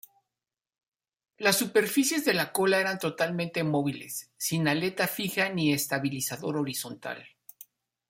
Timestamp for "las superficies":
1.37-2.25